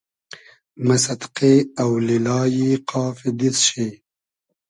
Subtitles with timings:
[0.85, 2.55] مۂ سئدقې اۆلیلای
[2.89, 3.87] قافی دیست شی